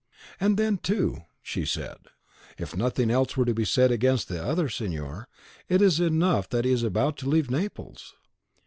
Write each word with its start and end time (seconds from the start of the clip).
"And 0.39 0.57
then, 0.57 0.79
too," 0.79 1.25
she 1.43 1.63
said, 1.63 1.97
"if 2.57 2.75
nothing 2.75 3.11
else 3.11 3.37
were 3.37 3.45
to 3.45 3.53
be 3.53 3.65
said 3.65 3.91
against 3.91 4.29
the 4.29 4.43
other 4.43 4.67
signor, 4.67 5.27
it 5.69 5.79
is 5.79 5.99
enough 5.99 6.49
that 6.49 6.65
he 6.65 6.71
is 6.71 6.81
about 6.81 7.17
to 7.17 7.29
leave 7.29 7.51
Naples." 7.51 8.15